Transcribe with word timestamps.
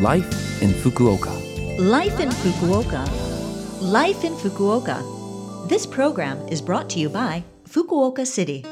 Life 0.00 0.60
in 0.60 0.70
Fukuoka. 0.70 1.30
Life 1.78 2.18
in 2.18 2.28
Fukuoka. 2.28 3.06
Life 3.80 4.24
in 4.24 4.32
Fukuoka. 4.34 5.68
This 5.68 5.86
program 5.86 6.36
is 6.48 6.60
brought 6.60 6.90
to 6.90 6.98
you 6.98 7.08
by 7.08 7.44
Fukuoka 7.68 8.26
City. 8.26 8.64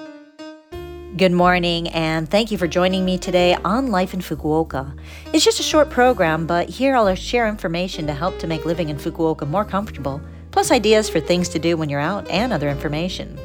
Good 1.16 1.30
morning, 1.30 1.88
and 1.90 2.28
thank 2.28 2.50
you 2.50 2.58
for 2.58 2.66
joining 2.66 3.04
me 3.04 3.18
today 3.18 3.54
on 3.64 3.92
Life 3.92 4.14
in 4.14 4.20
Fukuoka. 4.20 4.98
It's 5.32 5.44
just 5.44 5.60
a 5.60 5.62
short 5.62 5.90
program, 5.90 6.44
but 6.44 6.68
here 6.68 6.96
I'll 6.96 7.14
share 7.14 7.46
information 7.46 8.08
to 8.08 8.14
help 8.14 8.40
to 8.40 8.48
make 8.48 8.64
living 8.66 8.88
in 8.88 8.96
Fukuoka 8.96 9.46
more 9.46 9.64
comfortable, 9.64 10.20
plus 10.50 10.72
ideas 10.72 11.08
for 11.08 11.20
things 11.20 11.48
to 11.50 11.60
do 11.60 11.76
when 11.76 11.88
you're 11.88 12.00
out 12.00 12.28
and 12.30 12.52
other 12.52 12.68
information. 12.68 13.38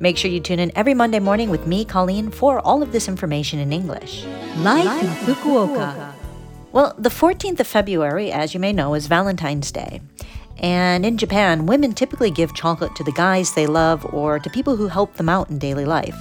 Make 0.00 0.16
sure 0.16 0.32
you 0.32 0.40
tune 0.40 0.58
in 0.58 0.72
every 0.74 0.94
Monday 0.94 1.20
morning 1.20 1.48
with 1.48 1.64
me, 1.64 1.84
Colleen, 1.84 2.32
for 2.32 2.58
all 2.58 2.82
of 2.82 2.90
this 2.90 3.06
information 3.06 3.60
in 3.60 3.72
English. 3.72 4.24
Life, 4.56 4.84
Life 4.84 5.02
in 5.04 5.34
Fukuoka. 5.34 5.94
Fukuoka. 5.94 6.19
Well, 6.72 6.94
the 6.96 7.10
14th 7.10 7.58
of 7.58 7.66
February, 7.66 8.30
as 8.30 8.54
you 8.54 8.60
may 8.60 8.72
know, 8.72 8.94
is 8.94 9.08
Valentine's 9.08 9.72
Day. 9.72 10.00
And 10.58 11.04
in 11.04 11.18
Japan, 11.18 11.66
women 11.66 11.94
typically 11.94 12.30
give 12.30 12.54
chocolate 12.54 12.94
to 12.94 13.02
the 13.02 13.12
guys 13.12 13.54
they 13.54 13.66
love 13.66 14.04
or 14.14 14.38
to 14.38 14.50
people 14.50 14.76
who 14.76 14.86
help 14.86 15.14
them 15.14 15.28
out 15.28 15.50
in 15.50 15.58
daily 15.58 15.84
life. 15.84 16.16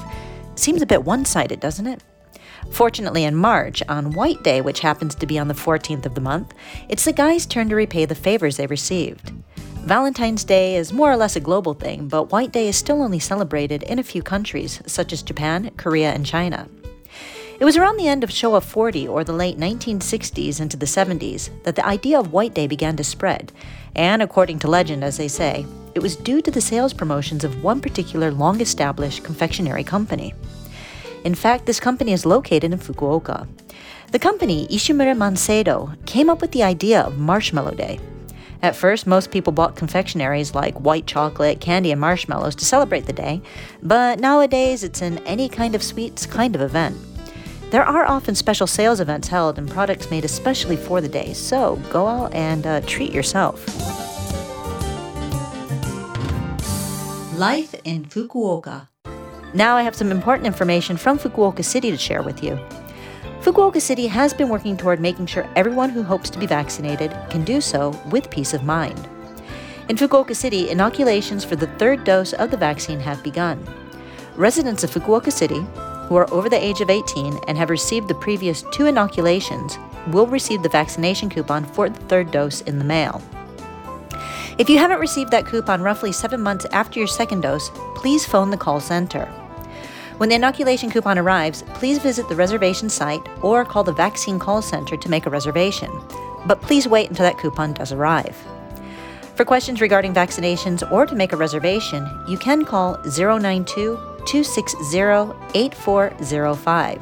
Seems 0.55 0.81
a 0.81 0.87
bit 0.87 1.03
one 1.03 1.23
sided, 1.23 1.59
doesn't 1.59 1.85
it? 1.85 2.03
Fortunately, 2.71 3.25
in 3.25 3.35
March, 3.35 3.83
on 3.87 4.13
White 4.13 4.43
Day, 4.43 4.59
which 4.61 4.79
happens 4.79 5.13
to 5.15 5.27
be 5.27 5.37
on 5.37 5.49
the 5.49 5.53
14th 5.53 6.07
of 6.07 6.15
the 6.15 6.21
month, 6.21 6.53
it's 6.87 7.05
the 7.05 7.13
guys' 7.13 7.45
turn 7.45 7.69
to 7.69 7.75
repay 7.75 8.05
the 8.05 8.15
favors 8.15 8.57
they 8.57 8.67
received. 8.67 9.31
Valentine's 9.81 10.43
Day 10.43 10.75
is 10.75 10.91
more 10.91 11.11
or 11.11 11.17
less 11.17 11.35
a 11.35 11.39
global 11.39 11.75
thing, 11.75 12.07
but 12.07 12.31
White 12.31 12.51
Day 12.51 12.67
is 12.67 12.75
still 12.75 13.03
only 13.03 13.19
celebrated 13.19 13.83
in 13.83 13.99
a 13.99 14.03
few 14.03 14.23
countries, 14.23 14.81
such 14.87 15.13
as 15.13 15.21
Japan, 15.21 15.69
Korea, 15.77 16.11
and 16.11 16.25
China. 16.25 16.67
It 17.59 17.65
was 17.65 17.75
around 17.75 17.97
the 17.97 18.07
end 18.07 18.23
of 18.23 18.29
Showa 18.29 18.63
40 18.63 19.05
or 19.09 19.25
the 19.25 19.33
late 19.33 19.57
1960s 19.57 20.61
into 20.61 20.77
the 20.77 20.85
70s 20.85 21.49
that 21.63 21.75
the 21.75 21.85
idea 21.85 22.17
of 22.17 22.31
White 22.31 22.53
Day 22.53 22.67
began 22.67 22.95
to 22.95 23.03
spread, 23.03 23.51
and 23.97 24.21
according 24.21 24.59
to 24.59 24.69
legend, 24.69 25.03
as 25.03 25.17
they 25.17 25.27
say, 25.27 25.65
it 25.93 26.01
was 26.01 26.15
due 26.15 26.41
to 26.41 26.51
the 26.51 26.61
sales 26.61 26.93
promotions 26.93 27.43
of 27.43 27.61
one 27.61 27.81
particular 27.81 28.31
long 28.31 28.61
established 28.61 29.25
confectionery 29.25 29.83
company. 29.83 30.33
In 31.25 31.35
fact, 31.35 31.65
this 31.65 31.81
company 31.81 32.13
is 32.13 32.25
located 32.25 32.71
in 32.71 32.79
Fukuoka. 32.79 33.45
The 34.13 34.19
company, 34.19 34.65
Ishimura 34.67 35.17
Manseido, 35.17 35.93
came 36.05 36.29
up 36.29 36.39
with 36.39 36.53
the 36.53 36.63
idea 36.63 37.01
of 37.01 37.17
Marshmallow 37.17 37.75
Day. 37.75 37.99
At 38.61 38.77
first, 38.77 39.05
most 39.05 39.31
people 39.31 39.51
bought 39.51 39.75
confectionaries 39.75 40.55
like 40.55 40.79
white 40.79 41.07
chocolate, 41.07 41.59
candy, 41.59 41.91
and 41.91 41.99
marshmallows 41.99 42.55
to 42.55 42.63
celebrate 42.63 43.05
the 43.05 43.11
day, 43.11 43.41
but 43.83 44.21
nowadays 44.21 44.81
it's 44.81 45.01
an 45.01 45.17
any 45.19 45.49
kind 45.49 45.75
of 45.75 45.83
sweets 45.83 46.25
kind 46.25 46.55
of 46.55 46.61
event. 46.61 46.95
There 47.71 47.85
are 47.85 48.05
often 48.05 48.33
special 48.33 48.65
sales 48.65 48.99
events 48.99 49.27
held 49.27 49.59
and 49.59 49.69
products 49.69 50.09
made 50.09 50.25
especially 50.25 50.75
for 50.75 51.01
the 51.01 51.07
day, 51.07 51.33
so 51.33 51.75
go 51.91 52.07
out 52.07 52.33
and 52.33 52.65
uh, 52.65 52.81
treat 52.81 53.13
yourself. 53.13 53.63
Life 57.37 57.75
in 57.83 58.05
Fukuoka. 58.05 58.87
Now 59.53 59.77
I 59.77 59.83
have 59.83 59.95
some 59.95 60.11
important 60.11 60.47
information 60.47 60.97
from 60.97 61.19
Fukuoka 61.19 61.63
City 61.63 61.91
to 61.91 61.97
share 61.97 62.23
with 62.23 62.43
you. 62.43 62.59
Fukuoka 63.41 63.79
City 63.79 64.07
has 64.07 64.33
been 64.33 64.49
working 64.49 64.75
toward 64.75 64.99
making 64.99 65.27
sure 65.27 65.47
everyone 65.55 65.91
who 65.91 66.01
hopes 66.01 66.31
to 66.31 66.39
be 66.39 66.47
vaccinated 66.47 67.15
can 67.29 67.45
do 67.45 67.61
so 67.61 67.91
with 68.09 68.31
peace 68.31 68.55
of 68.55 68.63
mind. 68.63 69.07
In 69.89 69.95
Fukuoka 69.95 70.35
City, 70.35 70.71
inoculations 70.71 71.45
for 71.45 71.55
the 71.55 71.67
third 71.77 72.03
dose 72.03 72.33
of 72.33 72.49
the 72.49 72.57
vaccine 72.57 72.99
have 72.99 73.23
begun. 73.23 73.63
Residents 74.35 74.83
of 74.83 74.91
Fukuoka 74.91 75.31
City, 75.31 75.65
who 76.09 76.15
are 76.15 76.31
over 76.33 76.49
the 76.49 76.61
age 76.61 76.81
of 76.81 76.89
18 76.89 77.39
and 77.47 77.55
have 77.55 77.69
received 77.69 78.07
the 78.07 78.15
previous 78.15 78.63
two 78.71 78.87
inoculations 78.87 79.77
will 80.07 80.25
receive 80.25 80.63
the 80.63 80.69
vaccination 80.69 81.29
coupon 81.29 81.63
for 81.63 81.87
the 81.87 81.99
third 82.01 82.31
dose 82.31 82.61
in 82.61 82.79
the 82.79 82.83
mail. 82.83 83.21
If 84.57 84.69
you 84.69 84.79
haven't 84.79 84.99
received 84.99 85.29
that 85.31 85.45
coupon 85.45 85.83
roughly 85.83 86.11
seven 86.11 86.41
months 86.41 86.65
after 86.71 86.97
your 86.99 87.07
second 87.07 87.41
dose, 87.41 87.69
please 87.95 88.25
phone 88.25 88.49
the 88.49 88.57
call 88.57 88.79
center. 88.79 89.25
When 90.17 90.29
the 90.29 90.35
inoculation 90.35 90.89
coupon 90.89 91.19
arrives, 91.19 91.63
please 91.75 91.99
visit 91.99 92.27
the 92.27 92.35
reservation 92.35 92.89
site 92.89 93.21
or 93.41 93.63
call 93.63 93.83
the 93.83 93.93
vaccine 93.93 94.39
call 94.39 94.63
center 94.63 94.97
to 94.97 95.09
make 95.09 95.27
a 95.27 95.29
reservation. 95.29 95.91
But 96.47 96.59
please 96.59 96.87
wait 96.87 97.09
until 97.09 97.23
that 97.23 97.37
coupon 97.37 97.73
does 97.73 97.91
arrive. 97.91 98.35
For 99.35 99.45
questions 99.45 99.79
regarding 99.79 100.13
vaccinations 100.13 100.91
or 100.91 101.05
to 101.05 101.15
make 101.15 101.33
a 101.33 101.37
reservation, 101.37 102.09
you 102.27 102.37
can 102.37 102.65
call 102.65 102.97
092 103.05 104.08
260 104.25 105.33
8405. 105.53 107.01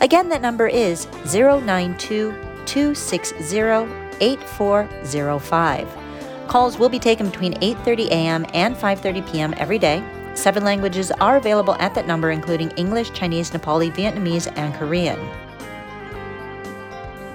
Again, 0.00 0.28
that 0.28 0.42
number 0.42 0.66
is 0.66 1.06
092 1.32 2.34
260 2.66 3.60
8405. 4.20 5.96
Calls 6.48 6.78
will 6.78 6.88
be 6.88 6.98
taken 6.98 7.28
between 7.30 7.54
8:30 7.54 8.08
a.m. 8.08 8.46
and 8.54 8.76
5:30 8.76 9.32
p.m. 9.32 9.54
every 9.56 9.78
day. 9.78 10.02
Seven 10.34 10.64
languages 10.64 11.10
are 11.12 11.36
available 11.36 11.74
at 11.76 11.94
that 11.94 12.06
number 12.06 12.30
including 12.30 12.70
English, 12.72 13.12
Chinese, 13.12 13.50
Nepali, 13.50 13.90
Vietnamese, 13.90 14.52
and 14.56 14.74
Korean. 14.74 15.18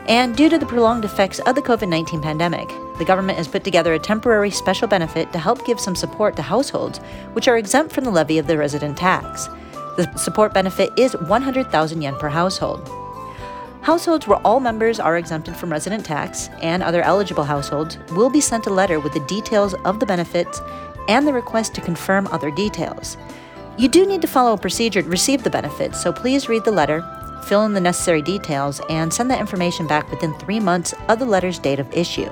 And 0.08 0.36
due 0.36 0.50
to 0.50 0.58
the 0.58 0.66
prolonged 0.66 1.06
effects 1.06 1.40
of 1.40 1.56
the 1.56 1.62
COVID 1.62 1.90
19 1.90 2.22
pandemic, 2.22 2.70
the 3.02 3.06
government 3.06 3.40
has 3.40 3.48
put 3.48 3.64
together 3.64 3.96
a 3.96 4.00
temporary 4.00 4.52
special 4.52 4.88
benefit 4.88 5.32
to 5.32 5.40
help 5.40 5.66
give 5.66 5.80
some 5.80 5.96
support 5.96 6.36
to 6.36 6.44
households 6.44 7.00
which 7.34 7.48
are 7.48 7.58
exempt 7.58 7.92
from 7.92 8.04
the 8.04 8.12
levy 8.12 8.38
of 8.38 8.46
the 8.46 8.56
resident 8.56 8.96
tax. 8.96 9.48
The 9.98 10.08
support 10.18 10.54
benefit 10.54 10.92
is 10.96 11.14
100,000 11.14 12.00
yen 12.00 12.16
per 12.18 12.30
household. 12.30 12.88
Households 13.82 14.28
where 14.28 14.38
all 14.46 14.60
members 14.60 15.00
are 15.00 15.18
exempted 15.18 15.56
from 15.56 15.72
resident 15.72 16.06
tax 16.06 16.50
and 16.62 16.84
other 16.84 17.02
eligible 17.02 17.44
households 17.44 17.98
will 18.12 18.30
be 18.30 18.40
sent 18.40 18.68
a 18.68 18.70
letter 18.70 19.00
with 19.00 19.14
the 19.14 19.26
details 19.26 19.74
of 19.84 20.00
the 20.00 20.06
benefits 20.06 20.62
and 21.10 21.26
the 21.26 21.34
request 21.34 21.74
to 21.74 21.82
confirm 21.82 22.28
other 22.28 22.52
details. 22.52 23.18
You 23.80 23.88
do 23.88 24.06
need 24.06 24.22
to 24.22 24.28
follow 24.28 24.54
a 24.54 24.60
procedure 24.60 25.02
to 25.02 25.10
receive 25.10 25.42
the 25.42 25.50
benefits, 25.50 26.00
so 26.00 26.14
please 26.14 26.48
read 26.48 26.66
the 26.66 26.72
letter, 26.72 27.02
fill 27.46 27.66
in 27.66 27.74
the 27.74 27.82
necessary 27.82 28.22
details, 28.22 28.80
and 28.92 29.12
send 29.12 29.32
that 29.32 29.40
information 29.40 29.88
back 29.88 30.12
within 30.12 30.36
three 30.36 30.60
months 30.60 30.94
of 31.10 31.18
the 31.18 31.26
letter's 31.26 31.58
date 31.58 31.80
of 31.80 31.92
issue. 31.92 32.32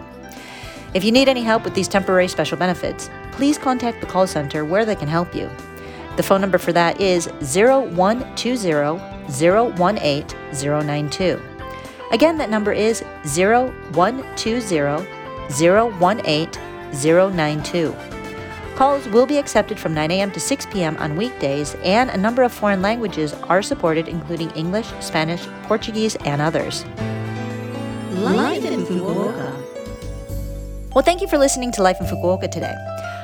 If 0.94 1.04
you 1.04 1.12
need 1.12 1.30
any 1.30 1.44
help 1.44 1.64
with 1.64 1.76
these 1.76 1.88
temporary 1.88 2.28
special 2.28 2.58
benefits, 2.58 3.12
please 3.32 3.60
contact 3.60 4.02
the 4.02 4.08
call 4.08 4.26
center 4.26 4.66
where 4.66 4.86
they 4.86 4.96
can 4.96 5.08
help 5.08 5.36
you. 5.36 5.50
The 6.18 6.24
phone 6.24 6.42
number 6.42 6.58
for 6.58 6.74
that 6.74 7.00
is 7.00 7.28
0120 7.28 9.00
018 9.30 10.88
092. 10.88 11.42
Again, 12.12 12.38
that 12.40 12.50
number 12.50 12.74
is 12.74 13.04
0120 13.24 15.08
018 15.52 17.36
092. 17.36 17.96
Calls 18.76 19.08
will 19.10 19.26
be 19.28 19.38
accepted 19.38 19.78
from 19.78 19.94
9 19.94 20.10
a.m. 20.10 20.32
to 20.32 20.40
6 20.40 20.66
p.m. 20.68 20.98
on 20.98 21.16
weekdays, 21.16 21.76
and 21.84 22.10
a 22.10 22.18
number 22.18 22.42
of 22.44 22.52
foreign 22.52 22.82
languages 22.82 23.34
are 23.34 23.62
supported, 23.62 24.08
including 24.08 24.50
English, 24.52 24.88
Spanish, 25.02 25.46
Portuguese, 25.64 26.16
and 26.26 26.42
others. 26.42 26.84
Life 28.12 28.66
in 28.66 28.82
Fukuoka. 28.86 29.69
Well, 30.96 31.04
thank 31.04 31.22
you 31.22 31.28
for 31.28 31.38
listening 31.38 31.72
to 31.74 31.84
Life 31.84 32.00
in 32.00 32.08
Fukuoka 32.08 32.50
today. 32.50 32.74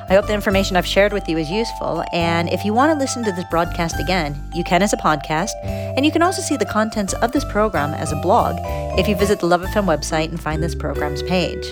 I 0.08 0.14
hope 0.14 0.28
the 0.28 0.36
information 0.36 0.78
I've 0.78 0.86
shared 0.86 1.12
with 1.12 1.28
you 1.28 1.40
is 1.40 1.50
useful. 1.50 2.04
And 2.14 2.48
if 2.50 2.64
you 2.64 2.76
want 2.76 2.92
to 2.94 2.98
listen 2.98 3.24
to 3.24 3.32
this 3.32 3.46
broadcast 3.50 4.00
again, 4.00 4.40
you 4.54 4.64
can 4.64 4.84
as 4.84 4.94
a 4.94 4.98
podcast. 4.98 5.50
And 5.64 6.06
you 6.06 6.12
can 6.12 6.22
also 6.22 6.44
see 6.44 6.58
the 6.58 6.66
contents 6.66 7.14
of 7.14 7.32
this 7.32 7.44
program 7.46 7.96
as 7.96 8.12
a 8.12 8.16
blog 8.18 8.58
if 9.00 9.08
you 9.08 9.16
visit 9.16 9.40
the 9.40 9.48
Love 9.48 9.64
of 9.64 9.70
FM 9.70 9.86
website 9.86 10.30
and 10.30 10.40
find 10.40 10.62
this 10.62 10.76
program's 10.76 11.24
page. 11.24 11.66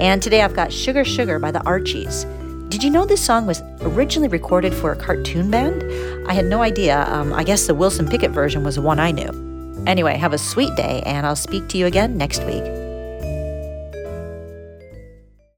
And 0.00 0.22
today 0.22 0.40
I've 0.40 0.56
got 0.56 0.72
Sugar 0.72 1.04
Sugar 1.04 1.38
by 1.38 1.50
the 1.50 1.62
Archies. 1.64 2.24
Did 2.70 2.82
you 2.82 2.88
know 2.88 3.04
this 3.04 3.22
song 3.22 3.46
was 3.46 3.60
originally 3.82 4.28
recorded 4.28 4.72
for 4.72 4.92
a 4.92 4.96
cartoon 4.96 5.50
band? 5.50 5.82
I 6.26 6.32
had 6.32 6.46
no 6.46 6.62
idea. 6.62 7.04
Um, 7.08 7.34
I 7.34 7.44
guess 7.44 7.66
the 7.66 7.74
Wilson 7.74 8.08
Pickett 8.08 8.30
version 8.30 8.64
was 8.64 8.76
the 8.76 8.82
one 8.82 8.98
I 8.98 9.10
knew. 9.10 9.84
Anyway, 9.86 10.16
have 10.16 10.32
a 10.32 10.38
sweet 10.38 10.74
day, 10.76 11.02
and 11.04 11.26
I'll 11.26 11.36
speak 11.36 11.68
to 11.68 11.78
you 11.78 11.84
again 11.84 12.16
next 12.16 12.42
week. 12.44 12.64